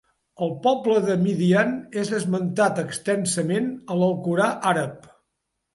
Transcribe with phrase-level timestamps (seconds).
[0.45, 5.11] El poble de Midian és esmentat extensament a l'Alcorà àrab.